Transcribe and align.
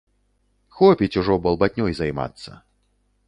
Хопіць 0.77 1.11
ужо 1.21 1.37
балбатнёй 1.45 1.93
займацца. 1.99 2.57